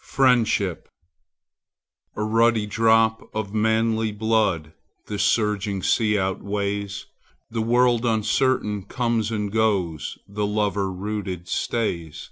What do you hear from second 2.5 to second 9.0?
drop of manly blood The surging sea outweighs; The world uncertain